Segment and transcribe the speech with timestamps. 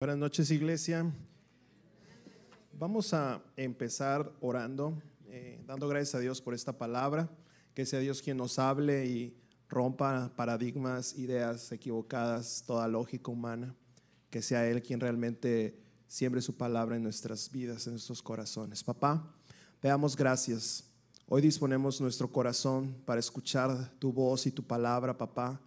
[0.00, 1.12] Buenas noches, iglesia.
[2.78, 7.28] Vamos a empezar orando, eh, dando gracias a Dios por esta palabra,
[7.74, 9.36] que sea Dios quien nos hable y
[9.68, 13.74] rompa paradigmas, ideas equivocadas, toda lógica humana,
[14.30, 18.84] que sea Él quien realmente siembre su palabra en nuestras vidas, en nuestros corazones.
[18.84, 19.34] Papá,
[19.82, 20.84] veamos gracias.
[21.26, 25.60] Hoy disponemos nuestro corazón para escuchar tu voz y tu palabra, papá.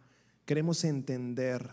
[0.45, 1.69] Queremos entender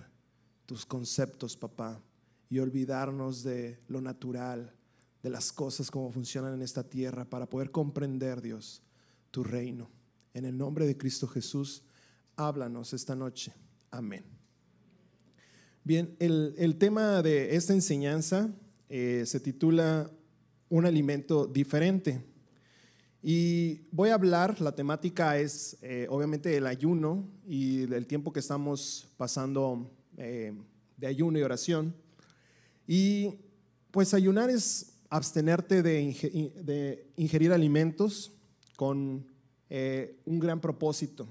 [0.66, 2.02] tus conceptos, papá
[2.50, 4.74] y olvidarnos de lo natural,
[5.22, 8.82] de las cosas como funcionan en esta tierra, para poder comprender, Dios,
[9.30, 9.90] tu reino.
[10.34, 11.82] En el nombre de Cristo Jesús,
[12.36, 13.52] háblanos esta noche.
[13.90, 14.24] Amén.
[15.84, 18.52] Bien, el, tema de esta enseñanza
[18.88, 20.10] eh, se titula
[20.68, 22.22] Un alimento diferente.
[23.22, 28.40] Y voy a hablar, la temática es eh, obviamente el ayuno y del tiempo que
[28.40, 30.52] estamos pasando eh,
[30.96, 31.94] de ayuno y oración.
[32.90, 33.34] Y
[33.90, 38.32] pues ayunar es abstenerte de, ingerir alimentos
[38.76, 39.26] con
[39.68, 41.28] eh, un gran propósito,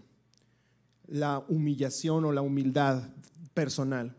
[1.07, 3.09] la humillación o la humildad
[3.55, 4.15] personal.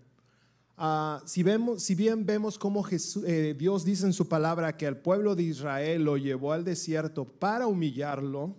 [0.77, 4.97] Ah, si, vemos, si bien vemos cómo eh, Dios dice en su palabra que al
[4.97, 8.57] pueblo de Israel lo llevó al desierto para humillarlo,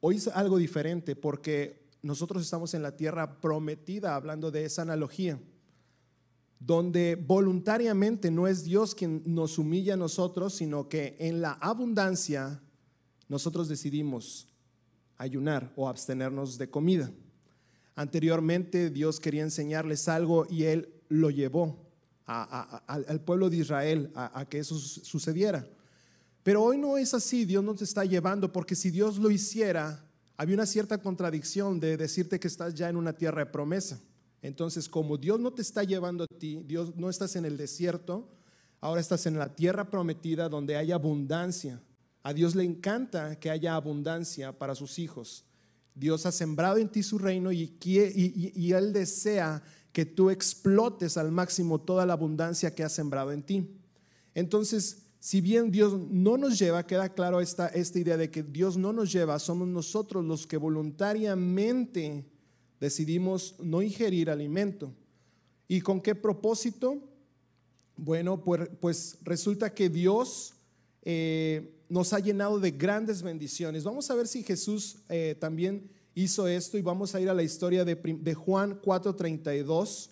[0.00, 5.38] hoy es algo diferente porque nosotros estamos en la tierra prometida, hablando de esa analogía
[6.64, 12.62] donde voluntariamente no es Dios quien nos humilla a nosotros, sino que en la abundancia
[13.28, 14.48] nosotros decidimos
[15.16, 17.10] ayunar o abstenernos de comida.
[17.96, 21.90] Anteriormente Dios quería enseñarles algo y Él lo llevó
[22.26, 25.66] al pueblo de Israel a, que eso sucediera.
[26.44, 30.04] Pero hoy no es así, Dios nos está llevando, porque si Dios lo hiciera,
[30.36, 34.00] había una cierta contradicción de decirte que estás ya en una tierra de promesa.
[34.42, 38.28] Entonces, como Dios no te está llevando a ti, Dios no estás en el desierto,
[38.80, 41.80] ahora estás en la tierra prometida donde hay abundancia.
[42.24, 45.44] A Dios le encanta que haya abundancia para sus hijos.
[45.94, 51.80] Dios ha sembrado en ti su reino y, Él desea que tú explotes al máximo
[51.80, 53.70] toda la abundancia que ha sembrado en ti.
[54.34, 58.92] Entonces, si bien Dios no nos lleva, queda claro esta idea de que Dios no
[58.92, 62.31] nos lleva, somos nosotros los que voluntariamente
[62.82, 64.92] decidimos no ingerir alimento.
[65.68, 67.00] ¿Y con qué propósito?
[67.96, 70.54] Bueno, pues, pues resulta que Dios
[71.02, 73.84] eh, nos ha llenado de grandes bendiciones.
[73.84, 77.44] Vamos a ver si Jesús eh, también hizo esto y vamos a ir a la
[77.44, 80.10] historia de, Juan 4:32.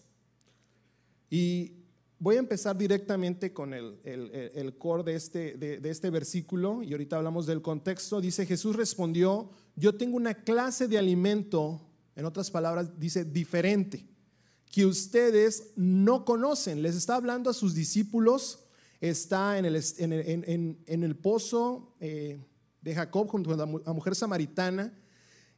[1.29, 1.73] Y
[2.21, 7.17] voy a empezar directamente con el, el, core de este, de este versículo y ahorita
[7.17, 8.21] hablamos del contexto.
[8.21, 11.90] Dice, Jesús respondió, yo tengo una clase de alimento
[12.21, 14.07] en otras palabras, dice diferente,
[14.71, 16.83] que ustedes no conocen.
[16.83, 18.67] Les está hablando a sus discípulos,
[19.01, 22.45] está en el, en el, pozo eh,
[22.83, 24.93] de Jacob junto a la mujer samaritana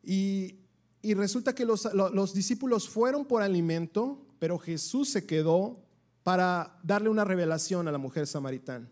[0.02, 0.58] y,
[1.02, 5.84] resulta que los, los discípulos fueron por alimento, pero Jesús se quedó
[6.22, 8.88] para darle una revelación a la mujer samaritana.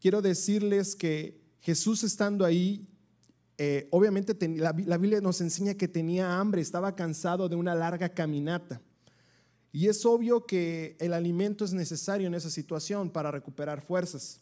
[0.00, 2.87] Quiero decirles que Jesús estando ahí
[3.60, 8.80] eh, obviamente la, Biblia nos enseña que tenía hambre, estaba cansado de una larga caminata.
[9.72, 14.40] Y es obvio que el alimento es necesario en esa situación para recuperar fuerzas.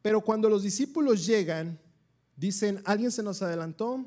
[0.00, 1.78] Pero cuando los discípulos llegan,
[2.36, 4.06] dicen, alguien se nos adelantó,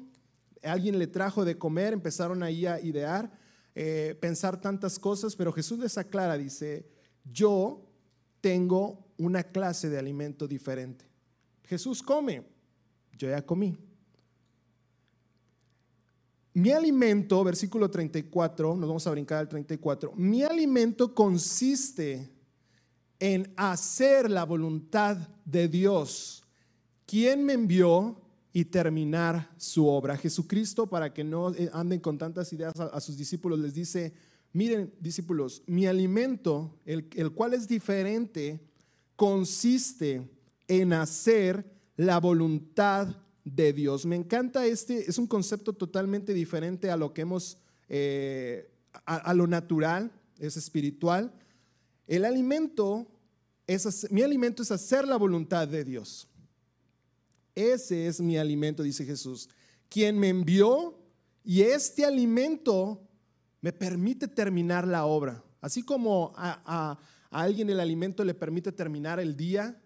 [0.64, 3.32] alguien le trajo de comer, empezaron ahí a idear,
[3.76, 6.90] eh, pensar tantas cosas, pero Jesús les aclara, dice,
[7.32, 7.86] yo
[8.42, 11.06] tengo una clase de alimento diferente.
[11.64, 12.44] Jesús come,
[13.18, 13.78] yo ya comí.
[16.54, 22.30] Mi alimento, versículo 34, nos vamos a brincar al 34, mi alimento consiste
[23.20, 26.44] en hacer la voluntad de Dios,
[27.06, 28.20] quien me envió
[28.52, 30.18] y terminar su obra.
[30.18, 34.12] Jesucristo, para que no eh, anden con tantas ideas a, sus discípulos, les dice,
[34.52, 38.60] miren discípulos, mi alimento, el, el cual es diferente,
[39.16, 40.30] consiste
[40.68, 41.66] en hacer
[41.96, 44.06] la voluntad de Dios.
[44.06, 47.58] Me encanta este, es un concepto totalmente diferente a lo que hemos,
[47.90, 48.72] eh,
[49.06, 51.34] a, lo natural, es espiritual.
[52.08, 53.08] El alimento,
[53.68, 56.28] es, mi alimento es hacer la voluntad de Dios.
[57.56, 59.50] Ese es mi alimento, dice Jesús.
[59.90, 60.98] Quien me envió
[61.44, 63.02] y este alimento
[63.60, 65.44] me permite terminar la obra.
[65.60, 66.98] Así como a, a
[67.30, 69.80] alguien el alimento le permite terminar el día,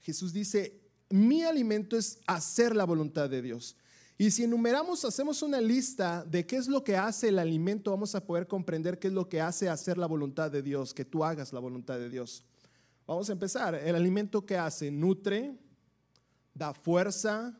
[0.00, 0.79] Jesús dice,
[1.10, 3.76] mi alimento es hacer la voluntad de Dios.
[4.16, 8.14] Y si enumeramos, hacemos una lista de qué es lo que hace el alimento, vamos
[8.14, 11.24] a poder comprender qué es lo que hace hacer la voluntad de Dios, que tú
[11.24, 12.44] hagas la voluntad de Dios.
[13.06, 13.74] Vamos a empezar.
[13.74, 15.58] El alimento que hace nutre,
[16.54, 17.58] da fuerza,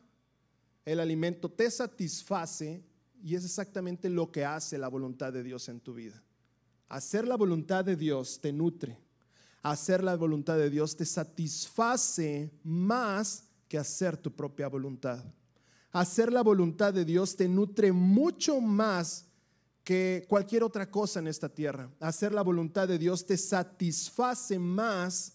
[0.85, 2.83] el alimento te satisface
[3.23, 6.21] y es exactamente lo que hace la voluntad de Dios en tu vida.
[6.89, 8.99] Hacer la voluntad de Dios te nutre.
[9.63, 15.23] Hacer la voluntad de Dios te satisface más que hacer tu propia voluntad.
[15.91, 19.27] Hacer la voluntad de Dios te nutre mucho más
[19.83, 21.91] que cualquier otra cosa en esta tierra.
[21.99, 25.33] Hacer la voluntad de Dios te satisface más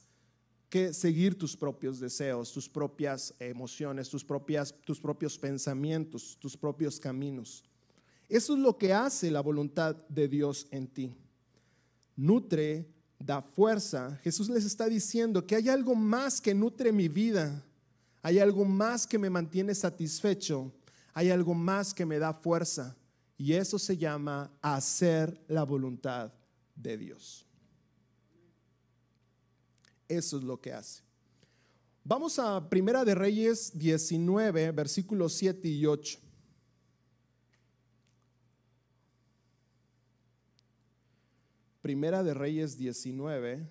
[0.69, 6.99] que seguir tus propios deseos, tus propias emociones, tus, propias, tus propios pensamientos, tus propios
[6.99, 7.65] caminos.
[8.29, 11.15] Eso es lo que hace la voluntad de Dios en ti.
[12.17, 14.19] Nutre, da fuerza.
[14.23, 17.63] Jesús les está diciendo que hay algo más que nutre mi vida.
[18.23, 20.73] Hay algo más que me mantiene satisfecho.
[21.15, 22.97] Hay algo más que me da fuerza.
[23.39, 26.33] Y eso se llama hacer la voluntad
[26.75, 27.47] de Dios.
[30.09, 31.03] Eso es lo que hace.
[32.05, 36.21] Vamos a Primera de Reyes 19, versículos 7 y 8.
[41.87, 43.65] Primera de Reyes 19,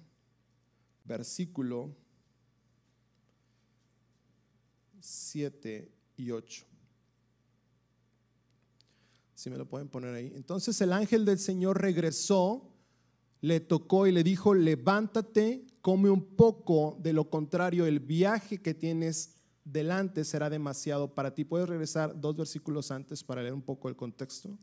[1.04, 1.94] versículo
[5.02, 6.66] 7 y 8.
[9.34, 10.32] Si me lo pueden poner ahí.
[10.34, 12.72] Entonces el ángel del Señor regresó,
[13.42, 18.74] le tocó y le dijo, levántate, come un poco, de lo contrario el viaje que
[18.74, 19.36] tienes
[19.66, 21.44] delante será demasiado para ti.
[21.44, 24.58] ¿Puedes regresar dos versículos antes para leer un poco el contexto?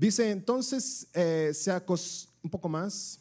[0.00, 3.20] Dice, entonces eh, se acostó un poco más.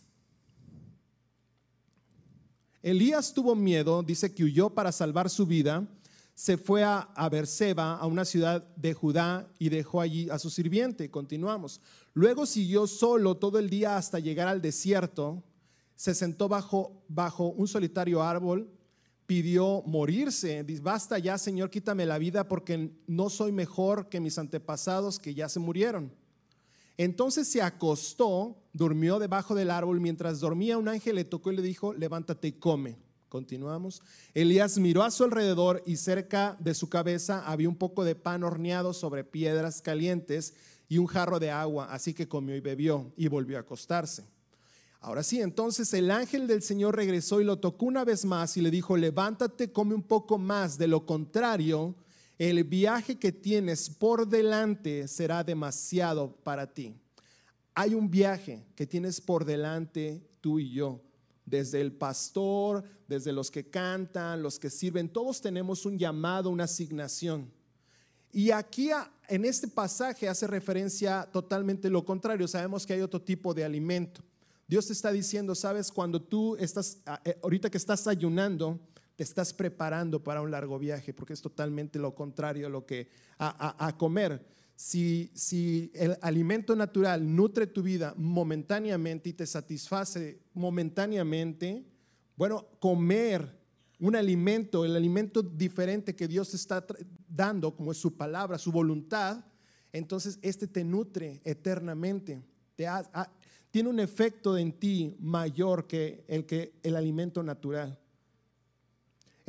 [2.81, 5.85] Elías tuvo miedo, dice que huyó para salvar su vida,
[6.33, 11.11] se fue a, a a una ciudad de Judá, y dejó allí a su sirviente.
[11.11, 11.81] Continuamos.
[12.13, 15.43] Luego siguió solo todo el día hasta llegar al desierto,
[15.97, 18.71] se sentó bajo, bajo un solitario árbol,
[19.25, 20.63] pidió morirse.
[20.63, 25.33] Dice, basta ya, Señor, quítame la vida porque no soy mejor que mis antepasados que
[25.33, 26.17] ya se murieron.
[26.99, 30.01] Entonces se acostó, durmió debajo del árbol.
[30.01, 32.97] Mientras dormía, un ángel le tocó y le dijo, levántate y come.
[33.29, 34.01] Continuamos.
[34.33, 38.43] Elías miró a su alrededor y cerca de su cabeza había un poco de pan
[38.43, 40.55] horneado sobre piedras calientes
[40.89, 41.87] y un jarro de agua.
[41.89, 44.25] Así que comió y bebió y volvió a acostarse.
[44.99, 48.61] Ahora sí, entonces el ángel del Señor regresó y lo tocó una vez más y
[48.61, 50.77] le dijo, levántate, come un poco más.
[50.77, 51.95] De lo contrario,
[52.39, 56.95] el viaje que tienes por delante será demasiado para ti.
[57.75, 61.01] Hay un viaje que tienes por delante tú y yo.
[61.45, 66.63] Desde el pastor, desde los que cantan, los que sirven, todos tenemos un llamado, una
[66.63, 67.51] asignación.
[68.31, 68.89] Y aquí
[69.27, 72.47] en este pasaje hace referencia totalmente lo contrario.
[72.47, 74.24] Sabemos que hay otro tipo de alimento.
[74.65, 78.80] Dios te está diciendo, sabes, cuando tú estás, eh, ahorita que estás ayunando,
[79.19, 83.10] te estás preparando para un largo viaje, porque es totalmente lo contrario a lo que
[83.38, 84.45] a, comer.
[84.77, 91.86] Si, si el alimento natural nutre tu vida momentáneamente y te satisface momentáneamente,
[92.38, 93.60] bueno, comer
[94.00, 96.86] un alimento, el alimento diferente que Dios está
[97.27, 99.44] dando, como es su palabra, su voluntad,
[99.92, 102.42] entonces este te nutre eternamente.
[102.74, 102.88] Te
[103.69, 108.00] tiene un efecto en ti mayor que el, que el alimento natural.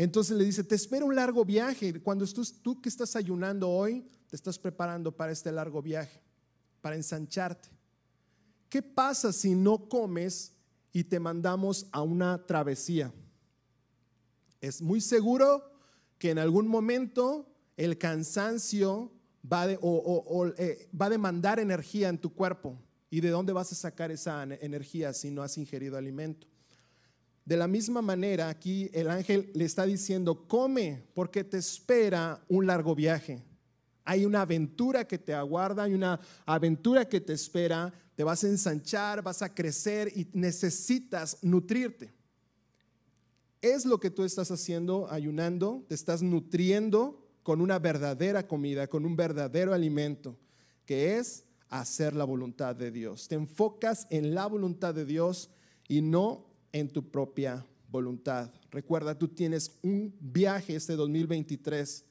[0.02, 2.00] Entonces le dice, te espera un largo viaje.
[2.00, 6.22] Cuando tú, tú que estás ayunando hoy, te estás preparando para este largo viaje,
[6.80, 7.68] para ensancharte.
[8.70, 10.56] ¿Qué pasa si no comes
[10.90, 13.12] y te mandamos a una travesía?
[14.62, 15.70] Es muy seguro
[16.16, 19.12] que en algún momento el cansancio
[19.44, 22.80] va, eh, va a demandar energía en tu cuerpo.
[23.10, 26.46] ¿Y de dónde vas a sacar esa energía si no has ingerido alimento?
[27.50, 32.68] De la misma manera, aquí el ángel le está diciendo, come porque te espera un
[32.68, 33.42] largo viaje.
[34.04, 38.46] Hay una aventura que te aguarda, hay una aventura que te espera, te vas a
[38.46, 42.14] ensanchar, vas a crecer y necesitas nutrirte.
[43.60, 49.04] Es lo que tú estás haciendo ayunando, te estás nutriendo con una verdadera comida, con
[49.04, 50.38] un verdadero alimento,
[50.86, 53.26] que es hacer la voluntad de Dios.
[53.26, 55.50] Te enfocas en la voluntad de Dios
[55.88, 58.50] y no en tu propia voluntad.
[58.70, 62.04] Recuerda, tú tienes un viaje este 2023,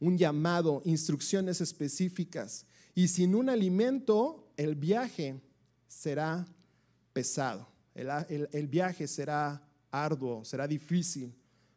[0.00, 2.66] un llamado, instrucciones específicas.
[2.94, 5.40] Y sin un alimento, el viaje
[5.86, 6.46] será
[7.12, 7.68] pesado.
[7.94, 9.60] El, viaje será
[9.90, 11.34] arduo, será difícil.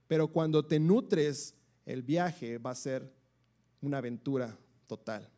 [0.08, 3.12] Pero cuando te nutres, el viaje va a ser
[3.82, 5.31] una aventura total.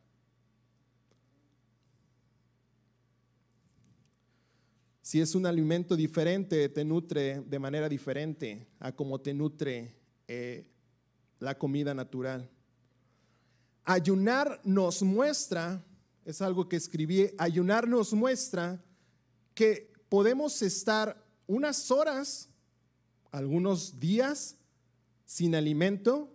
[5.04, 9.94] Si es un alimento diferente, te nutre de manera diferente a como te nutre
[10.26, 10.66] eh,
[11.40, 12.48] la comida natural.
[13.84, 15.84] Ayunar nos muestra,
[16.24, 18.82] es algo que escribí, ayunar nos muestra
[19.52, 22.48] que podemos estar unas horas,
[23.30, 24.56] algunos días
[25.26, 26.34] sin alimento,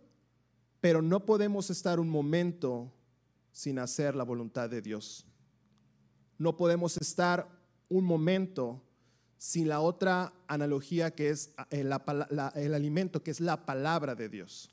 [0.80, 2.94] pero no podemos estar un momento
[3.52, 5.26] sin hacer la voluntad de Dios.
[6.38, 7.59] No podemos estar
[7.89, 8.81] un momento
[9.38, 14.69] sin la otra analogía que es eh, el, alimento, que es la palabra de Dios.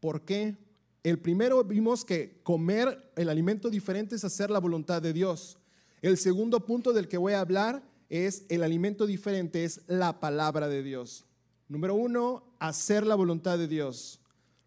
[0.00, 0.56] ¿Por qué?
[1.02, 5.58] El primero vimos que comer el alimento diferente es hacer la voluntad de Dios.
[6.02, 10.68] El segundo punto del que voy a hablar es el alimento diferente, es la palabra
[10.68, 11.26] de Dios.
[11.68, 14.20] Número uno, hacer la voluntad de Dios.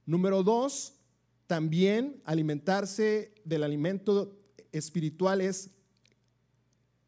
[0.05, 0.93] Número dos,
[1.47, 4.37] también alimentarse del alimento
[4.71, 5.71] espiritual es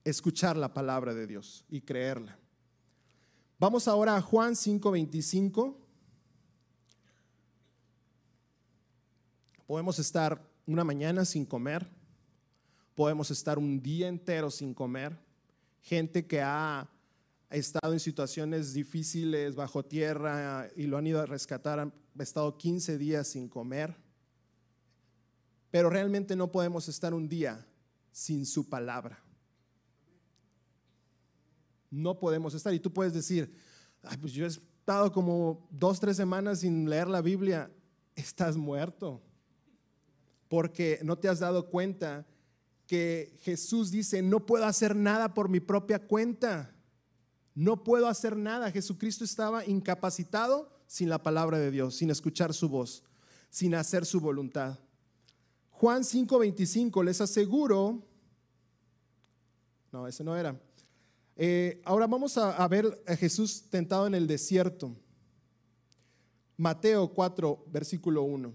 [0.04, 2.38] escuchar la palabra de Dios y creerla.
[3.60, 5.78] Vamos ahora a Juan 5:25.
[9.68, 11.88] Podemos estar una mañana sin comer,
[12.96, 15.18] podemos estar un día entero sin comer.
[15.82, 16.90] Gente que ha
[17.50, 22.98] estado en situaciones difíciles bajo tierra y lo han ido a rescatar, han estado 15
[22.98, 23.96] días sin comer.
[25.70, 27.66] Pero realmente no podemos estar un día
[28.12, 29.24] sin su palabra.
[31.92, 32.74] No podemos estar.
[32.74, 33.54] Y tú puedes decir,
[34.20, 37.70] pues yo he estado como dos, tres semanas sin leer la Biblia.
[38.16, 39.22] Estás muerto.
[40.48, 42.26] Porque no te has dado cuenta
[42.88, 46.74] que Jesús dice, no puedo hacer nada por mi propia cuenta.
[47.54, 48.72] No puedo hacer nada.
[48.72, 53.04] Jesucristo estaba incapacitado sin la palabra de Dios, sin escuchar su voz,
[53.50, 54.80] sin hacer su voluntad.
[55.70, 58.06] Juan 5:25, les aseguro,
[59.92, 60.60] no, ese no era.
[61.36, 64.96] Eh, ahora vamos a, ver a Jesús tentado en el desierto.
[66.58, 68.54] Mateo 4, versículo 1.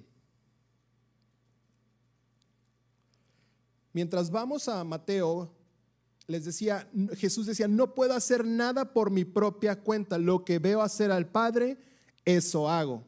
[3.92, 5.50] Mientras vamos a Mateo,
[6.26, 10.82] les decía, Jesús decía, no puedo hacer nada por mi propia cuenta, lo que veo
[10.82, 11.78] hacer al Padre,
[12.24, 13.04] eso hago.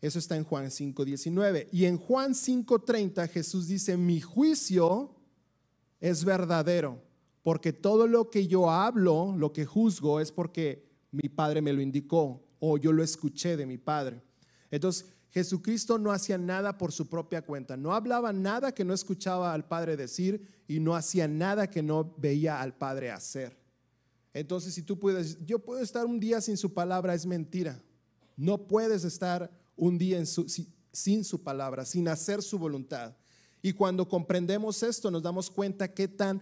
[0.00, 1.68] Eso está en Juan 5:19.
[1.72, 5.14] Y en Juan 5:30 Jesús dice, mi juicio
[6.00, 7.09] es verdadero
[7.42, 11.80] porque todo lo que yo hablo, lo que juzgo, es porque mi Padre me lo
[11.80, 14.22] indicó o yo lo escuché de mi Padre.
[14.70, 19.54] Entonces, Jesucristo no hacía nada por su propia cuenta, no hablaba nada que no escuchaba
[19.54, 23.56] al Padre decir y no hacía nada que no veía al Padre hacer.
[24.32, 27.82] Entonces, si tú puedes, yo puedo estar un día sin su palabra, es mentira.
[28.36, 30.22] No puedes estar un día
[30.92, 33.16] sin su palabra, sin hacer su voluntad.
[33.62, 36.40] Y cuando comprendemos esto, nos damos cuenta qué tan,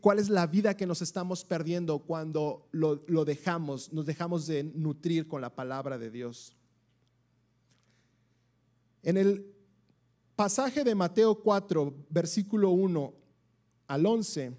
[0.00, 4.64] cuál es la vida que nos estamos perdiendo cuando lo, lo dejamos, nos dejamos de
[4.64, 6.56] nutrir con la palabra de Dios.
[9.02, 9.54] En el
[10.34, 13.14] pasaje de Mateo 4, versículo 1
[13.86, 14.52] al 11,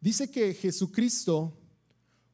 [0.00, 1.58] dice que Jesucristo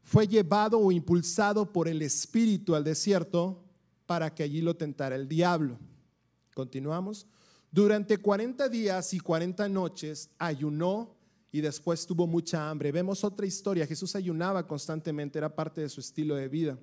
[0.03, 3.65] fue llevado o impulsado por el Espíritu al desierto
[4.07, 5.79] para que allí lo tentara el diablo.
[6.55, 7.27] Continuamos.
[7.71, 11.17] Durante 40 días y 40 noches ayunó
[11.55, 12.91] y después tuvo mucha hambre.
[12.91, 13.87] Vemos otra historia.
[13.87, 16.77] Jesús ayunaba constantemente, era parte de su estilo de vida.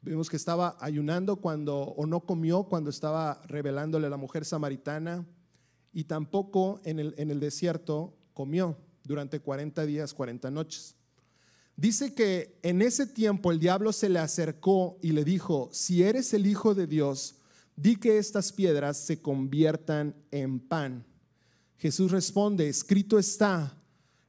[0.00, 5.26] Vemos que estaba ayunando cuando, o no comió cuando estaba revelándole a la mujer samaritana,
[5.92, 10.96] y tampoco en el, en el desierto comió durante 40 días, 40 noches.
[11.76, 16.32] Dice que en ese tiempo el diablo se le acercó y le dijo, si eres
[16.32, 17.34] el Hijo de Dios,
[17.76, 21.04] di que estas piedras se conviertan en pan.
[21.76, 23.76] Jesús responde, escrito está,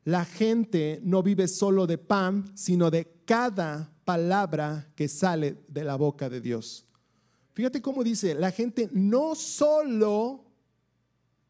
[0.04, 5.96] la gente no vive solo de pan, sino de cada palabra que sale de la
[5.96, 6.86] boca de Dios.
[7.54, 10.46] Fíjate cómo dice, la gente no solo,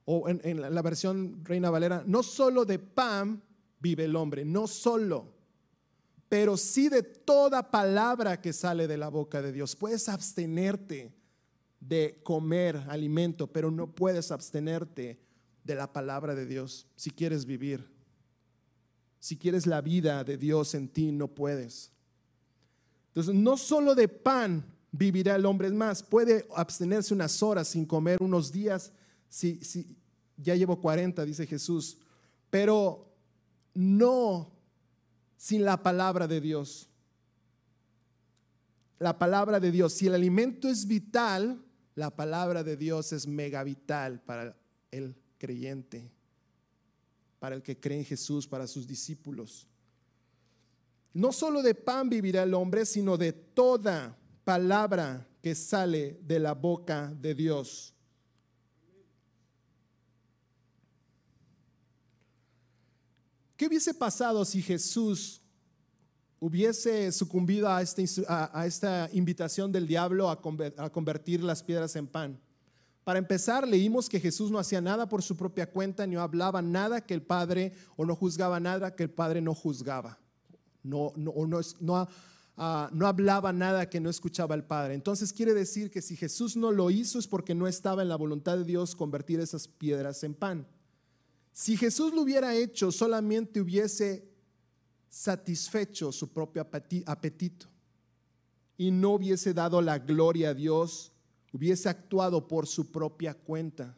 [0.05, 3.41] o en, la versión Reina Valera, no solo de pan
[3.79, 5.34] vive el hombre, no solo,
[6.27, 9.75] pero sí de toda palabra que sale de la boca de Dios.
[9.75, 11.13] Puedes abstenerte
[11.79, 15.20] de comer alimento, pero no puedes abstenerte
[15.63, 17.90] de la palabra de Dios si quieres vivir.
[19.21, 21.91] Si quieres la vida de Dios en ti, no puedes.
[23.09, 27.85] Entonces, no solo de pan vivirá el hombre, es más, puede abstenerse unas horas sin
[27.85, 28.91] comer, unos días,
[29.29, 29.95] si, si
[30.37, 31.99] ya llevo 40, dice Jesús,
[32.49, 33.13] pero
[33.75, 34.51] no
[35.37, 36.89] sin la palabra de Dios.
[38.97, 41.63] La palabra de Dios, si el alimento es vital,
[41.93, 44.57] La palabra de Dios es mega vital para
[44.91, 46.09] el creyente,
[47.41, 49.67] para el que cree en Jesús, para sus discípulos.
[51.12, 56.53] No solo de pan vivirá el hombre, sino de toda palabra que sale de la
[56.53, 57.95] boca de Dios.
[63.57, 65.41] ¿Qué hubiese pasado si Jesús
[66.39, 68.03] hubiese sucumbido a esta,
[68.53, 70.39] a, esta invitación del diablo a,
[70.91, 72.39] convertir las piedras en pan?
[73.03, 77.01] Para empezar, leímos que Jesús no hacía nada por su propia cuenta, ni hablaba nada
[77.01, 80.20] que el Padre, o no juzgaba nada que el Padre no juzgaba.
[80.84, 82.08] No, no, no, no,
[82.58, 84.93] ah, no hablaba nada que no escuchaba el Padre.
[84.93, 88.15] Entonces quiere decir que si Jesús no lo hizo es porque no estaba en la
[88.15, 90.67] voluntad de Dios convertir esas piedras en pan.
[91.53, 94.31] Si Jesús lo hubiera hecho, solamente hubiese
[95.10, 96.62] satisfecho su propio
[97.05, 97.67] apetito
[98.77, 101.11] y no hubiese dado la gloria a Dios,
[101.51, 103.98] hubiese actuado por su propia cuenta.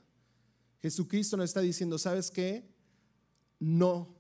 [0.82, 2.68] Jesucristo nos está diciendo, ¿sabes qué?
[3.60, 4.16] No,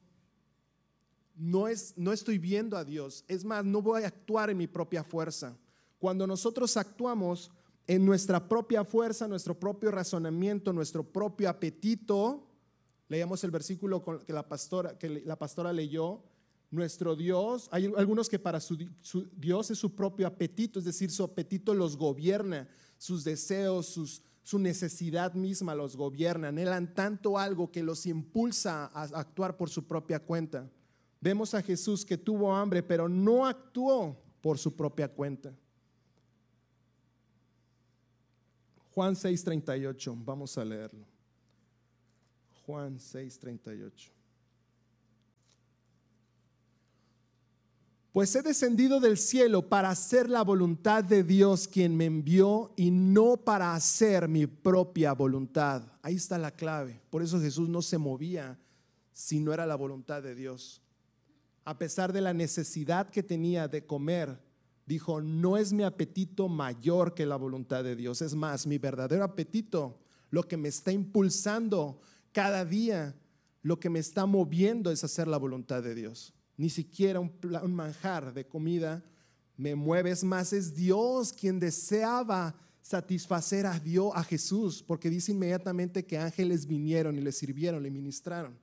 [1.36, 3.25] no, es, no estoy viendo a Dios.
[3.28, 5.58] Es más, no voy a actuar en mi propia fuerza.
[6.00, 7.52] Cuando nosotros actuamos
[7.88, 12.48] en nuestra propia fuerza, nuestro propio razonamiento, nuestro propio apetito,
[13.13, 16.24] Leíamos el versículo que la pastora, que la pastora leyó.
[16.72, 18.75] Nuestro Dios, hay algunos que para su,
[19.36, 22.68] Dios es su propio apetito, es decir, su apetito los gobierna,
[23.03, 29.57] sus deseos, su necesidad misma los gobierna, anhelan tanto algo que los impulsa a actuar
[29.57, 30.72] por su propia cuenta.
[31.19, 35.53] Vemos a Jesús que tuvo hambre, pero no actuó por su propia cuenta.
[38.93, 41.05] Juan 6:38, vamos a leerlo.
[42.65, 44.12] Juan 6:38.
[48.13, 52.91] Pues he descendido del cielo para hacer la voluntad de Dios quien me envió y
[52.91, 55.84] no para hacer mi propia voluntad.
[56.01, 57.01] Ahí está la clave.
[57.10, 58.60] Por eso Jesús no se movía
[59.12, 60.82] si no era la voluntad de Dios.
[61.65, 64.39] A pesar de la necesidad que tenía de comer,
[64.86, 68.22] dijo, no es mi apetito mayor que la voluntad de Dios.
[68.22, 72.00] Es más, mi verdadero apetito, lo que me está impulsando
[72.31, 73.16] cada día
[73.64, 76.33] lo que me está moviendo es hacer la voluntad de Dios.
[76.57, 79.03] Ni siquiera un, manjar de comida
[79.57, 80.11] me mueve.
[80.11, 86.18] Es más, es Dios quien deseaba satisfacer a Dios, a Jesús, porque dice inmediatamente que
[86.18, 88.57] ángeles vinieron y le sirvieron, le ministraron.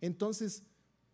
[0.00, 0.62] Entonces,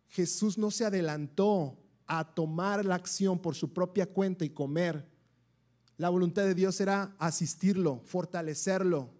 [0.09, 5.07] Jesús no se adelantó a tomar la acción por su propia cuenta y comer.
[5.97, 9.11] La voluntad de Dios era asistirlo, fortalecerlo,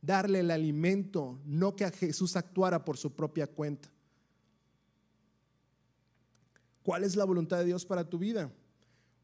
[0.00, 3.90] darle el alimento, no que a Jesús actuara por su propia cuenta.
[6.86, 8.48] ¿Cuál es la voluntad de Dios para tu vida?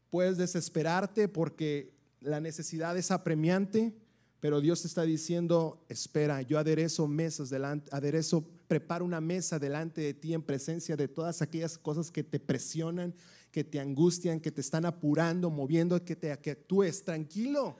[0.09, 3.95] Puedes desesperarte porque la necesidad es apremiante,
[4.41, 10.13] pero Dios está diciendo, espera, yo aderezo mesas delante, aderezo, preparo una mesa delante de
[10.13, 13.15] ti en presencia de todas aquellas cosas que te presionan,
[13.49, 17.77] que te angustian, que te están apurando, moviendo, que, te, que actúes tranquilo.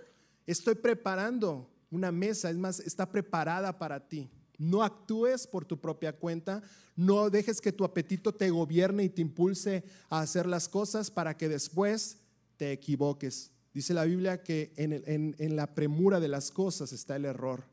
[0.47, 4.31] Estoy preparando una mesa, es más, está preparada para ti.
[4.57, 6.61] No actúes por tu propia cuenta,
[6.95, 11.35] no dejes que tu apetito te gobierne y te impulse a hacer las cosas para
[11.35, 12.17] que después
[12.57, 13.51] te equivoques.
[13.73, 17.63] Dice la Biblia que en, la premura de las cosas está el error.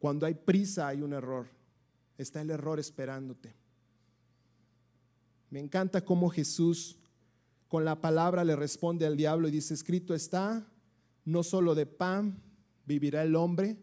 [0.00, 1.46] Cuando hay prisa hay un error.
[2.16, 3.54] Está el error esperándote.
[5.50, 6.98] Me encanta cómo Jesús
[7.68, 10.66] con la palabra le responde al diablo y dice, escrito está,
[11.24, 12.42] no solo de pan
[12.84, 13.76] vivirá el hombre,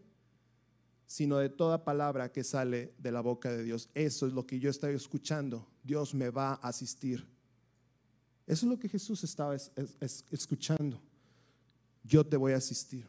[1.06, 3.88] sino de toda palabra que sale de la boca de Dios.
[3.94, 5.66] Eso es lo que yo estoy escuchando.
[5.84, 7.24] Dios me va a asistir.
[8.46, 9.56] Eso es lo que Jesús estaba
[10.30, 11.00] escuchando.
[12.04, 13.06] Yo te voy a asistir.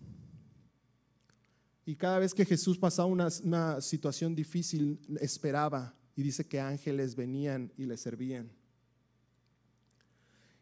[1.85, 7.15] Y cada vez que Jesús pasaba una, una situación difícil, esperaba y dice que ángeles
[7.15, 8.51] venían y le servían.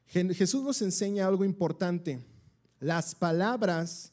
[0.07, 2.23] Jesús nos enseña algo importante.
[2.79, 4.11] Las palabras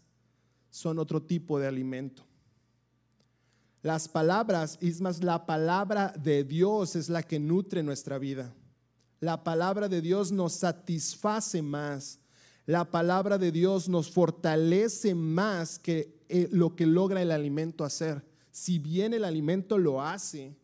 [0.70, 2.24] son otro tipo de alimento.
[3.82, 8.54] Las palabras, es más, la palabra de Dios es la que nutre nuestra vida.
[9.18, 12.20] La palabra de Dios nos satisface más.
[12.64, 18.24] La palabra de Dios nos fortalece más que eh, lo que logra el alimento hacer.
[18.52, 20.56] Si bien el alimento lo hace,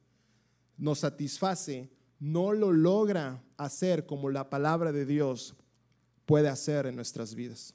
[0.76, 5.57] nos satisface, no lo logra hacer como la palabra de Dios
[6.24, 7.74] puede hacer en nuestras vidas.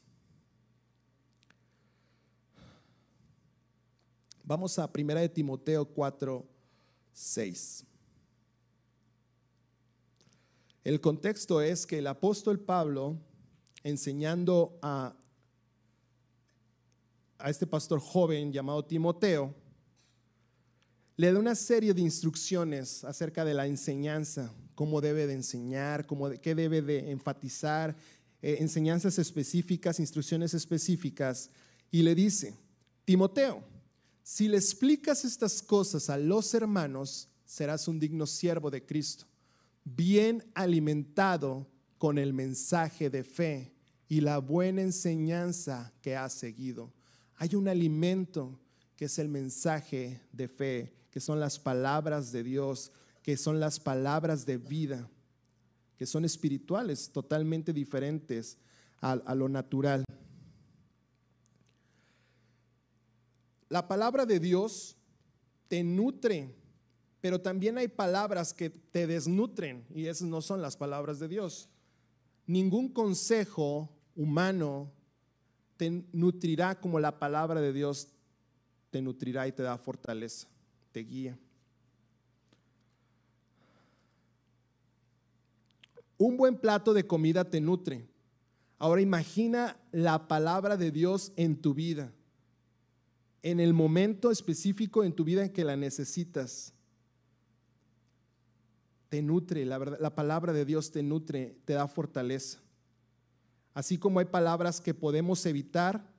[4.45, 6.45] Vamos a 1 de Timoteo 4,
[7.13, 7.85] 6.
[10.83, 13.17] El contexto es que el apóstol Pablo,
[13.85, 15.15] enseñando a,
[17.37, 19.55] a este pastor joven llamado Timoteo,
[21.15, 26.29] le da una serie de instrucciones acerca de la enseñanza, cómo debe de enseñar, cómo
[26.41, 27.95] qué debe de enfatizar,
[28.41, 31.49] eh, enseñanzas específicas, instrucciones específicas,
[31.91, 32.55] y le dice,
[33.05, 33.63] Timoteo,
[34.23, 39.25] si le explicas estas cosas a los hermanos, serás un digno siervo de Cristo,
[39.83, 43.73] bien alimentado con el mensaje de fe
[44.07, 46.91] y la buena enseñanza que has seguido.
[47.35, 48.59] Hay un alimento
[48.95, 53.79] que es el mensaje de fe, que son las palabras de Dios, que son las
[53.79, 55.09] palabras de vida,
[55.97, 58.57] que son espirituales, totalmente diferentes
[59.01, 60.03] a, lo natural.
[63.73, 64.95] La palabra de Dios
[65.67, 66.55] te nutre,
[67.21, 71.69] pero también hay palabras que te desnutren y esas no son las palabras de Dios.
[72.45, 74.91] Ningún consejo humano
[75.75, 78.09] te nutrirá como la palabra de Dios
[78.91, 80.47] te nutrirá y te da fortaleza,
[80.91, 81.35] te guía.
[86.19, 88.07] Un buen plato de comida te nutre.
[88.77, 92.13] Ahora imagina la palabra de Dios en tu vida,
[93.43, 96.73] en el momento específico en tu vida en que la necesitas.
[99.09, 102.59] Te nutre, la, la palabra de Dios te nutre, te da fortaleza.
[103.75, 106.11] Así como hay palabras que podemos evitar,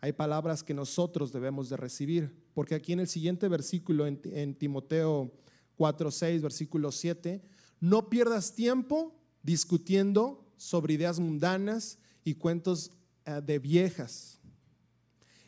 [0.00, 2.34] hay palabras que nosotros debemos de recibir.
[2.54, 5.32] Porque aquí en el siguiente versículo, en, en Timoteo
[5.76, 7.42] 4.6, versículo 7,
[7.80, 12.92] no pierdas tiempo discutiendo sobre ideas mundanas y cuentos
[13.24, 14.39] eh, de viejas.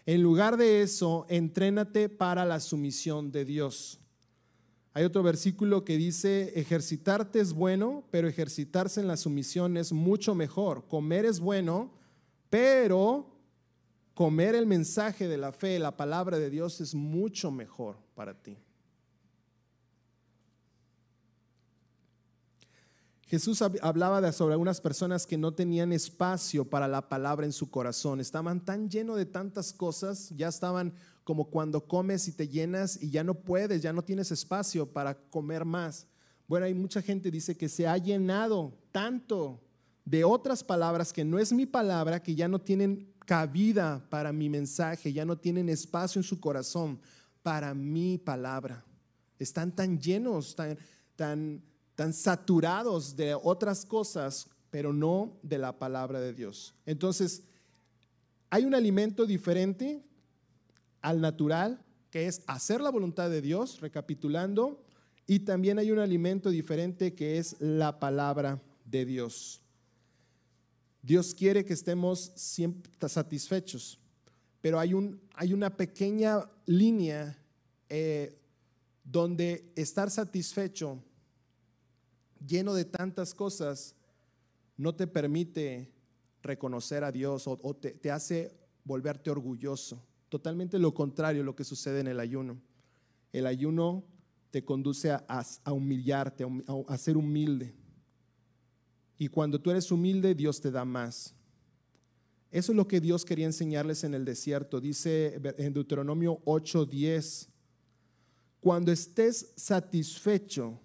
[0.05, 4.01] En lugar de eso, entrénate para la sumisión de Dios.
[4.95, 10.35] Hay otro versículo que dice, ejercitarte es bueno, pero ejercitarse en la sumisión es mucho
[10.35, 10.87] mejor.
[10.87, 11.93] Comer es bueno,
[12.51, 13.33] pero
[14.15, 18.59] comer el mensaje de la fe, la palabra de Dios es mucho mejor para ti.
[23.33, 28.21] Jesús hablaba sobre algunas personas que no tenían espacio para la palabra en su corazón.
[28.21, 30.93] Estaban tan llenos de tantas cosas, ya estaban
[31.25, 35.15] como cuando comes y te llenas y ya no puedes, ya no tienes espacio para
[35.15, 36.07] comer más.
[36.47, 39.63] Bueno, hay mucha gente dice que se ha llenado tanto
[40.05, 44.51] de otras palabras que no es mi palabra, que ya no tienen cabida para mi
[44.51, 47.01] mensaje, ya no tienen espacio en su corazón
[47.43, 48.85] para mi palabra.
[49.39, 50.77] Están tan llenos, tan,
[51.17, 51.63] tan
[52.03, 56.75] tan saturados de otras cosas, pero no de la palabra de Dios.
[56.85, 57.45] Entonces,
[58.51, 60.03] hay un alimento diferente
[61.01, 64.83] al natural, que es hacer la voluntad de Dios, recapitulando,
[65.29, 69.61] y también hay un alimento diferente que es la palabra de Dios.
[71.03, 74.01] Dios quiere que estemos siempre satisfechos,
[74.61, 77.39] pero hay una pequeña línea
[77.89, 78.37] eh,
[79.05, 81.01] donde estar satisfecho
[82.47, 83.95] lleno de tantas cosas,
[84.77, 85.93] no te permite
[86.43, 90.03] reconocer a Dios o, te, hace volverte orgulloso.
[90.29, 92.61] Totalmente lo contrario lo que sucede en el ayuno.
[93.33, 94.05] El ayuno
[94.51, 97.75] te conduce a, humillarte, a, a, ser humilde.
[99.19, 101.35] Y cuando tú eres humilde, Dios te da más.
[102.51, 104.81] Eso es lo que Dios quería enseñarles en el desierto.
[104.81, 107.49] Dice en Deuteronomio 8:10,
[108.61, 110.79] cuando estés satisfecho,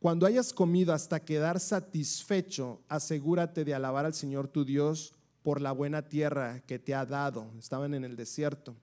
[0.00, 5.72] cuando hayas comido hasta quedar satisfecho, asegúrate de alabar al Señor tu Dios por la
[5.72, 7.52] buena tierra que te ha dado.
[7.58, 8.74] Estaban en el desierto.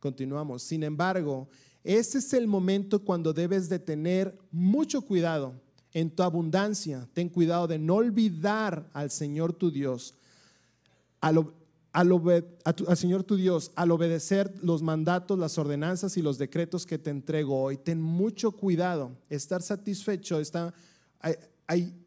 [0.00, 0.64] Continuamos.
[0.64, 1.48] Sin embargo,
[1.84, 5.54] ese es el momento cuando debes de tener mucho cuidado
[5.92, 7.08] en tu abundancia.
[7.14, 10.16] Ten cuidado de no olvidar al Señor tu Dios.
[11.20, 11.52] Al,
[11.98, 17.10] al, Señor tu Dios, al obedecer los mandatos, las ordenanzas y los decretos que te
[17.10, 19.16] entrego hoy, ten mucho cuidado.
[19.28, 20.72] Estar satisfecho, está,
[21.18, 21.34] hay,
[21.66, 22.06] hay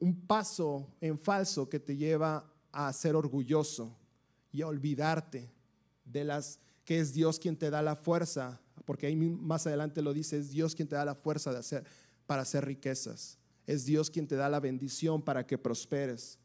[0.00, 3.96] un paso en falso que te lleva a ser orgulloso
[4.50, 5.48] y a olvidarte
[6.04, 10.12] de las que es Dios quien te da la fuerza, porque ahí más adelante lo
[10.12, 11.52] dice, es Dios quien te da la fuerza
[12.26, 13.38] para hacer riquezas.
[13.68, 16.38] Es Dios quien te da la bendición para que prosperes.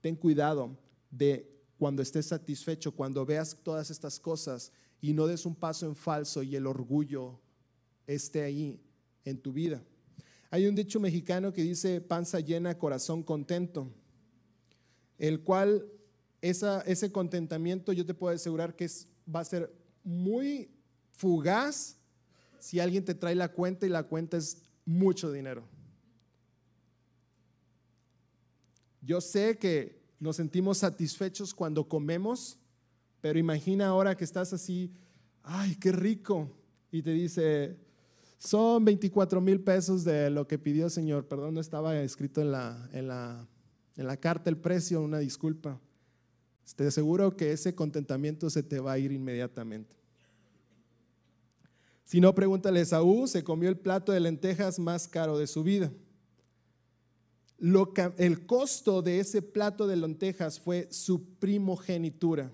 [0.00, 0.76] Ten cuidado
[1.10, 1.51] de
[1.82, 6.44] cuando estés satisfecho, cuando veas todas estas cosas y no des un paso en falso
[6.44, 7.40] y el orgullo
[8.06, 8.80] esté ahí
[9.24, 9.82] en tu vida.
[10.52, 13.90] Hay un dicho mexicano que dice panza llena, corazón contento,
[15.18, 15.90] el cual
[16.40, 18.88] ese contentamiento yo te puedo asegurar que
[19.26, 20.70] va a ser muy
[21.10, 21.96] fugaz
[22.60, 25.64] si alguien te trae la cuenta y la cuenta es mucho dinero.
[29.00, 32.56] Yo sé que nos sentimos satisfechos cuando comemos,
[33.20, 34.92] Pero imagina ahora que estás así,
[35.42, 36.50] ay, qué rico.
[36.90, 37.76] Y te dice,
[38.38, 41.26] son 24 mil pesos de lo que pidió el Señor.
[41.26, 43.48] Perdón, no estaba escrito en la, en la,
[43.96, 45.80] en la carta el precio, una disculpa.
[46.74, 49.94] Te aseguro que ese contentamiento se te va a ir inmediatamente.
[52.04, 55.92] Si no, pregúntale, Saúl se comió el plato de lentejas más caro de su vida.
[57.62, 62.50] Lo el costo de ese plato de lentejas fue su primogenitura.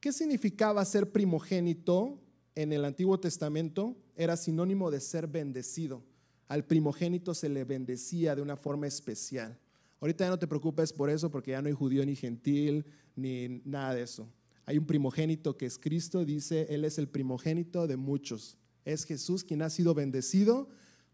[0.00, 2.20] ¿Qué significaba ser primogénito
[2.54, 3.96] en el Antiguo Testamento?
[4.16, 6.02] Era sinónimo de ser bendecido.
[6.46, 9.58] Al primogénito se le bendecía de una forma especial.
[9.98, 12.84] Ahorita ya no te preocupes por eso porque ya no hay judío ni gentil
[13.16, 14.28] ni nada de eso.
[14.66, 18.58] Hay un primogénito que es Cristo, dice, Él es el primogénito de muchos.
[18.84, 20.68] Es Jesús quien ha sido bendecido,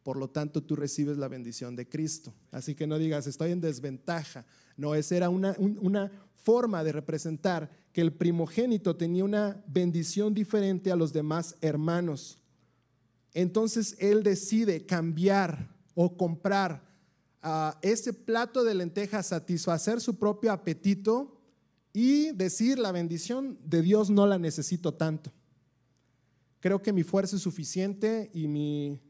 [0.07, 2.33] por lo tanto tú recibes la bendición de Cristo.
[2.53, 4.47] Así que no digas, estoy en desventaja.
[4.77, 10.93] No, esa era una, una forma de representar que el primogénito tenía una bendición diferente
[10.93, 12.39] a los demás hermanos.
[13.35, 16.87] Entonces Él decide cambiar o comprar
[17.83, 21.41] ese plato de lentejas, satisfacer su propio apetito
[21.93, 25.33] y decir la bendición de Dios no la necesito tanto.
[26.61, 29.01] Creo que mi fuerza es suficiente y mi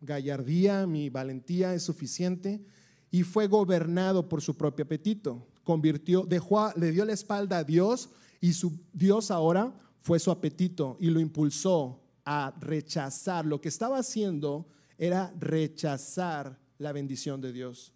[0.00, 2.64] gallardía, mi valentía es suficiente
[3.10, 5.46] y fue gobernado por su propio apetito.
[5.64, 10.96] Convirtió, dejó, le dio la espalda a Dios y su Dios ahora fue su apetito
[11.00, 13.44] y lo impulsó a rechazar.
[13.46, 17.92] Lo que estaba haciendo era rechazar la bendición de Dios,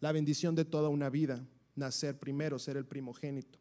[0.00, 3.58] la bendición de toda una vida, nacer primero, ser el primogénito.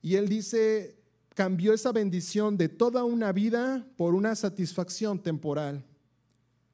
[0.00, 0.96] Y él dice,
[1.34, 5.84] cambió esa bendición de toda una vida por una satisfacción temporal.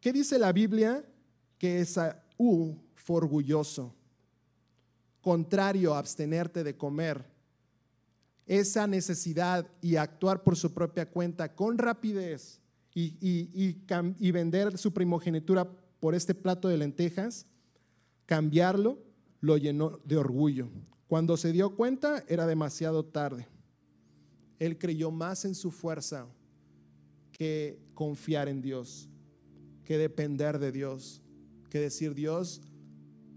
[0.00, 1.04] ¿Qué dice la Biblia?
[1.58, 3.94] Que Esaú fue orgulloso,
[5.20, 7.24] contrario a abstenerte de comer.
[8.46, 12.60] Esa necesidad y actuar por su propia cuenta con rapidez
[12.94, 15.68] y, y vender su primogenitura
[16.00, 17.46] por este plato de lentejas,
[18.26, 18.98] cambiarlo,
[19.40, 20.68] lo llenó de orgullo.
[21.06, 23.46] Cuando se dio cuenta era demasiado tarde.
[24.58, 26.26] Él creyó más en su fuerza
[27.32, 29.08] que confiar en Dios,
[29.88, 31.22] que depender de Dios,
[31.70, 32.60] que decir Dios,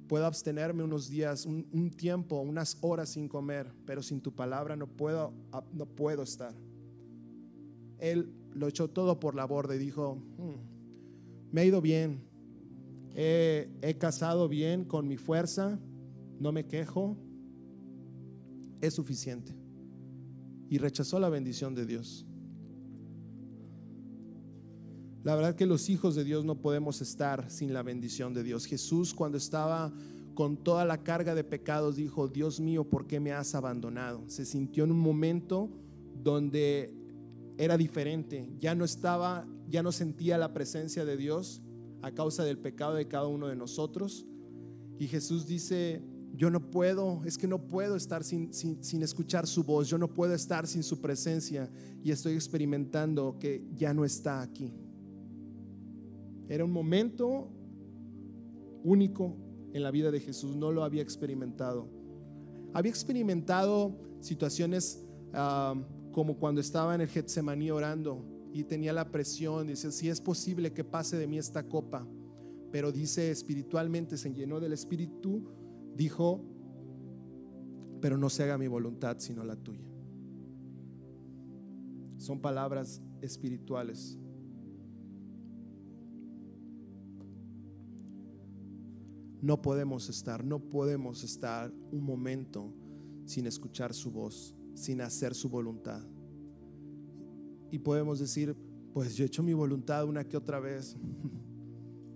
[0.10, 4.86] puedo abstenerme unos días, un, tiempo, unas horas sin comer, pero sin tu palabra no
[4.86, 5.34] puedo,
[5.72, 6.54] no puedo estar.
[8.00, 12.22] Él lo echó todo por la borda y dijo, hmm, me ha ido bien,
[13.16, 15.80] he, he casado bien con mi fuerza,
[16.38, 17.16] no me quejo,
[18.82, 19.56] es suficiente.
[20.70, 22.26] Y rechazó la bendición de Dios.
[25.24, 28.66] La verdad que los hijos de Dios no podemos estar sin la bendición de Dios.
[28.66, 29.94] Jesús cuando estaba
[30.34, 34.24] con toda la carga de pecados dijo, Dios mío, ¿por qué me has abandonado?
[34.28, 35.70] Se sintió en un momento
[36.24, 36.96] donde
[37.58, 41.62] era diferente, ya no estaba, ya no sentía la presencia de Dios
[42.02, 44.26] a causa del pecado de cada uno de nosotros.
[44.98, 46.02] Y Jesús dice,
[46.34, 50.08] yo no puedo, es que no puedo estar sin, sin, escuchar su voz, yo no
[50.08, 51.70] puedo estar sin su presencia
[52.04, 54.74] y estoy experimentando que ya no está aquí.
[56.52, 57.48] Era un momento
[58.84, 59.38] único
[59.72, 61.88] en la vida de Jesús, no lo había experimentado.
[62.74, 65.76] Había experimentado situaciones ah,
[66.12, 70.74] como cuando estaba en el Getsemaní orando y tenía la presión, dice, si es posible
[70.74, 72.06] que pase de mí esta copa,
[72.70, 75.48] pero dice espiritualmente, se llenó del Espíritu
[75.96, 76.44] dijo,
[78.02, 79.88] pero no se haga mi voluntad sino la tuya.
[82.18, 84.20] Son palabras espirituales.
[89.42, 92.72] No podemos estar, no podemos estar un momento
[93.26, 96.02] sin escuchar su voz, sin hacer su voluntad.
[97.72, 98.56] Y podemos decir,
[98.94, 100.98] pues yo he hecho mi voluntad una que otra vez.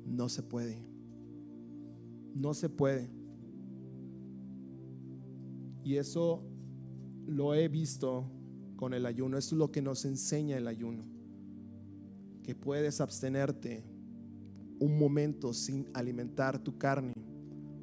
[0.05, 0.77] No se puede.
[2.35, 3.09] No se puede.
[5.83, 6.43] Y eso
[7.25, 8.31] lo he visto
[8.75, 9.38] con el ayuno.
[9.38, 11.03] Eso es lo que nos enseña el ayuno.
[12.43, 13.83] Que puedes abstenerte
[14.79, 17.13] un momento sin alimentar tu carne,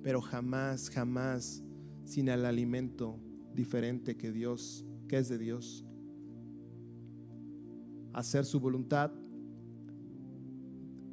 [0.02, 1.62] pero jamás, jamás
[2.04, 3.18] sin el alimento
[3.54, 5.84] diferente que Dios, que es de Dios.
[8.12, 9.12] Hacer su voluntad,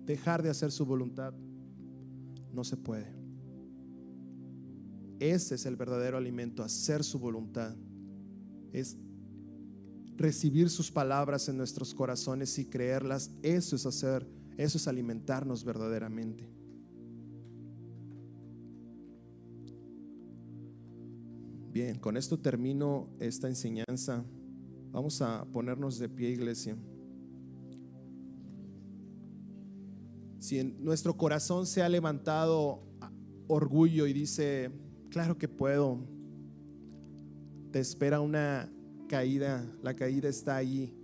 [0.05, 1.33] dejar de hacer su voluntad,
[2.51, 3.19] no se puede.
[5.19, 7.75] Ese es el verdadero alimento, hacer su voluntad.
[8.71, 8.97] Es
[10.15, 13.31] recibir sus palabras en nuestros corazones y creerlas.
[13.43, 16.58] Eso es hacer, eso es alimentarnos verdaderamente.
[21.99, 24.25] Con esto termino esta enseñanza.
[24.91, 26.75] Vamos a ponernos de pie, iglesia.
[30.39, 32.83] Si en nuestro corazón se ha levantado
[33.47, 34.71] orgullo y dice,
[35.09, 36.07] claro que puedo,
[37.71, 38.71] te espera una
[39.07, 40.95] caída, la caída está allí.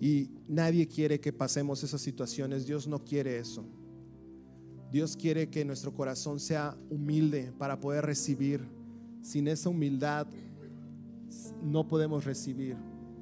[0.00, 3.64] Y nadie quiere que pasemos esas situaciones, Dios no quiere eso.
[4.90, 8.81] Dios quiere que nuestro corazón sea humilde para poder recibir.
[9.22, 10.26] Sin esa humildad
[11.62, 12.76] no podemos recibir.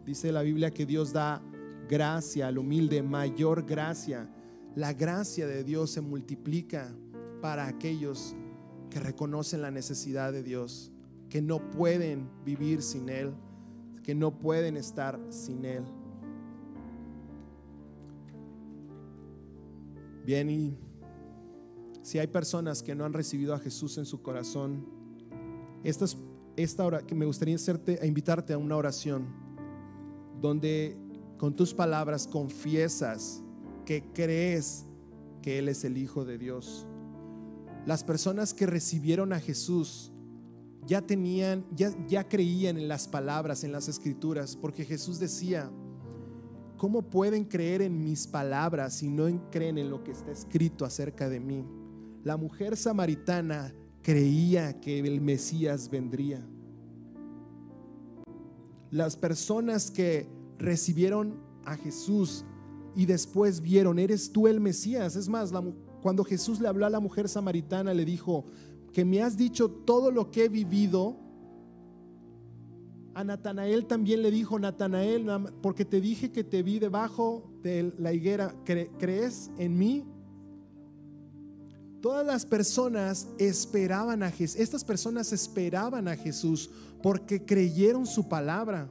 [0.04, 1.42] Dice la Biblia que Dios da
[1.88, 4.28] gracia al humilde, mayor gracia.
[4.74, 6.92] La gracia de Dios se multiplica
[7.42, 8.34] para aquellos
[8.88, 10.90] que reconocen la necesidad de Dios,
[11.28, 13.32] que no pueden vivir sin Él,
[14.02, 15.84] que no pueden estar sin Él.
[20.24, 20.76] Bien, y
[22.02, 24.99] si hay personas que no han recibido a Jesús en su corazón,
[25.84, 26.06] esta,
[26.56, 29.26] esta hora que me gustaría hacerte, invitarte a una oración
[30.40, 30.96] donde
[31.38, 33.42] con tus palabras confiesas
[33.84, 34.86] que crees
[35.42, 36.86] que Él es el Hijo de Dios.
[37.86, 40.12] Las personas que recibieron a Jesús
[40.86, 45.70] ya tenían, ya creían en las palabras, en las escrituras, porque Jesús decía,
[46.76, 51.28] ¿cómo pueden creer en mis palabras si no creen en lo que está escrito acerca
[51.28, 51.64] de mí?
[52.22, 56.46] La mujer samaritana creía que el Mesías vendría.
[58.90, 60.26] Las personas que
[60.58, 62.44] recibieron a Jesús
[62.96, 65.16] y después vieron, eres tú el Mesías.
[65.16, 65.52] Es más,
[66.02, 68.44] cuando Jesús le habló a la mujer samaritana, le dijo,
[68.92, 71.16] que me has dicho todo lo que he vivido.
[73.14, 75.26] A Natanael también le dijo, Natanael,
[75.62, 80.04] porque te dije que te vi debajo de la higuera, ¿crees en mí?
[82.00, 84.58] Todas las personas esperaban a Jesús.
[84.58, 86.70] Estas personas esperaban a Jesús
[87.02, 88.90] porque creyeron su palabra.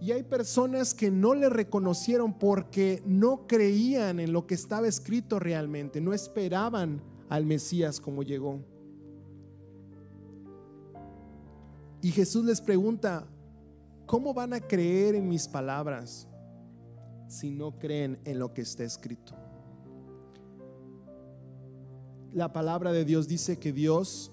[0.00, 5.38] Y hay personas que no le reconocieron porque no creían en lo que estaba escrito
[5.38, 8.60] realmente, no esperaban al Mesías como llegó.
[12.02, 13.26] Y Jesús les pregunta,
[14.06, 16.28] ¿cómo van a creer en mis palabras
[17.26, 19.34] si no creen en lo que está escrito?
[22.36, 24.30] La palabra de Dios dice que Dios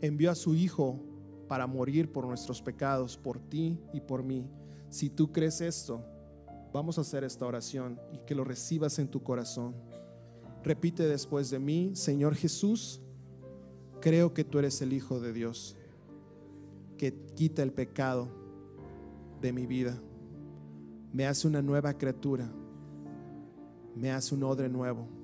[0.00, 0.98] envió a su Hijo
[1.46, 4.50] para morir por nuestros pecados, por ti y por mí.
[4.88, 6.04] Si tú crees esto,
[6.72, 9.72] vamos a hacer esta oración y que lo recibas en tu corazón.
[10.64, 13.00] Repite después de mí, Señor Jesús,
[14.00, 15.76] creo que tú eres el Hijo de Dios,
[16.98, 18.26] que quita el pecado
[19.40, 19.96] de mi vida.
[21.12, 22.50] Me hace una nueva criatura,
[23.94, 25.21] me hace un odre nuevo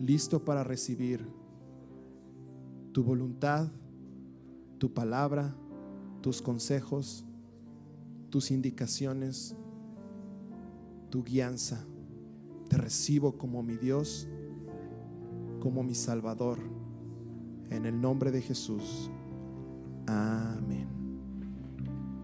[0.00, 1.26] listo para recibir
[2.92, 3.68] tu voluntad,
[4.78, 5.54] tu palabra,
[6.20, 7.24] tus consejos,
[8.30, 9.56] tus indicaciones,
[11.10, 11.84] tu guianza.
[12.68, 14.28] Te recibo como mi Dios,
[15.60, 16.58] como mi Salvador.
[17.70, 19.10] En el nombre de Jesús.
[20.06, 21.01] Amén.